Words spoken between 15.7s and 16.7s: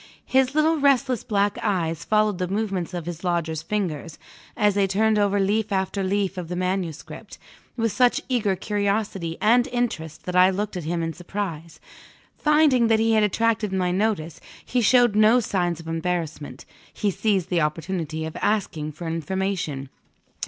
of embarrassment